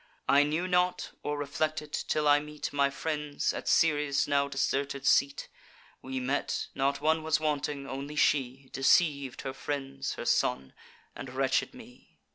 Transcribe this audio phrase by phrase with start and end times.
[0.27, 5.47] I knew not, or reflected, till I meet My friends, at Ceres' now deserted seat.
[6.01, 10.73] We met: not one was wanting; only she Deceiv'd her friends, her son,
[11.15, 12.17] and wretched me.